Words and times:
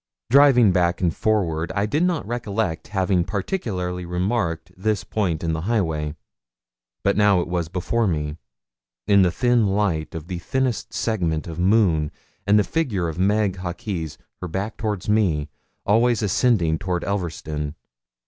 Driving 0.31 0.71
back 0.71 0.99
and 0.99 1.15
forward, 1.15 1.71
I 1.75 1.85
did 1.85 2.01
not 2.01 2.25
recollect 2.25 2.87
having 2.87 3.23
particularly 3.23 4.03
remarked 4.03 4.71
this 4.75 5.03
point 5.03 5.43
in 5.43 5.53
the 5.53 5.61
highway; 5.69 6.15
but 7.03 7.15
now 7.15 7.39
it 7.39 7.47
was 7.47 7.67
before 7.69 8.07
me, 8.07 8.37
in 9.05 9.21
the 9.21 9.29
thin 9.29 9.67
light 9.67 10.15
of 10.15 10.25
the 10.25 10.39
thinnest 10.39 10.91
segment 10.91 11.45
of 11.45 11.59
moon, 11.59 12.09
and 12.47 12.57
the 12.57 12.63
figure 12.63 13.09
of 13.09 13.19
Meg 13.19 13.57
Hawkes, 13.57 14.17
her 14.41 14.47
back 14.47 14.75
toward 14.75 15.07
me, 15.07 15.49
always 15.85 16.23
ascending 16.23 16.79
towards 16.79 17.05
Elverston. 17.05 17.75